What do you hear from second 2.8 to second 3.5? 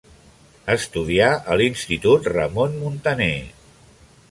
Muntaner.